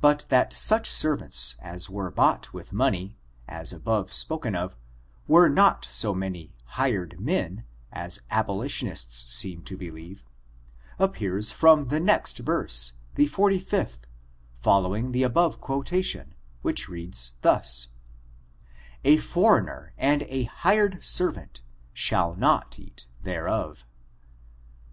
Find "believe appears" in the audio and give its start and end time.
9.76-11.52